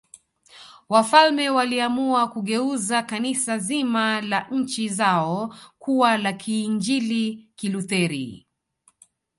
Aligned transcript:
Wafalme 0.89 1.49
waliamua 1.49 2.27
kugeuza 2.27 3.03
Kanisa 3.03 3.57
zima 3.57 4.21
la 4.21 4.47
nchi 4.51 4.89
zao 4.89 5.55
kuwa 5.79 6.17
la 6.17 6.33
Kiinjili 6.33 7.49
Kilutheri 7.55 8.47